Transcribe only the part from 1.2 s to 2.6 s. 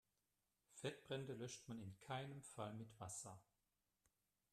löscht man in keinem